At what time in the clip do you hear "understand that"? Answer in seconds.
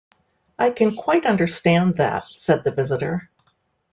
1.27-2.25